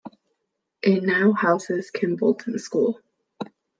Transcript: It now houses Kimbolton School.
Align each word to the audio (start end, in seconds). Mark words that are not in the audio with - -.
It 0.81 1.03
now 1.03 1.31
houses 1.31 1.91
Kimbolton 1.95 2.59
School. 2.59 2.99